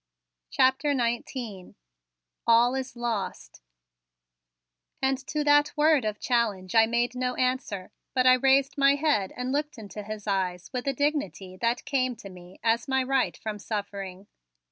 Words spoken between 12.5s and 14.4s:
as my right from suffering.